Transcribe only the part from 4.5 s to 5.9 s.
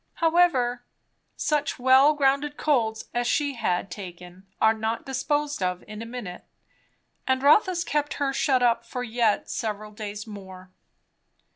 are not disposed of